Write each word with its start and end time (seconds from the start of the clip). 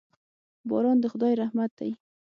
باران 0.69 0.97
د 1.01 1.05
خداي 1.13 1.33
رحمت 1.41 1.71
دي. 1.79 1.91